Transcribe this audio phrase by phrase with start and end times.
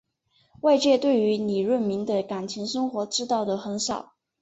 [0.61, 4.15] 外界对于李闰珉的感情生活知道的很少。